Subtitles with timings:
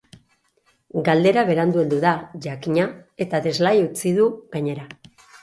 [1.09, 2.13] Galdera berandu heldu da,
[2.47, 2.87] jakina,
[3.27, 4.27] eta deslai utzi du
[4.59, 4.89] gainera.